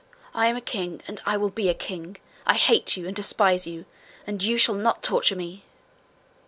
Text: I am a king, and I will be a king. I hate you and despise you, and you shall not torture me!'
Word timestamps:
I 0.33 0.47
am 0.47 0.55
a 0.55 0.61
king, 0.61 1.03
and 1.07 1.21
I 1.27 1.37
will 1.37 1.51
be 1.51 1.69
a 1.69 1.75
king. 1.75 2.17
I 2.47 2.55
hate 2.55 2.97
you 2.97 3.05
and 3.05 3.15
despise 3.15 3.67
you, 3.67 3.85
and 4.25 4.41
you 4.41 4.57
shall 4.57 4.73
not 4.73 5.03
torture 5.03 5.35
me!' 5.35 5.63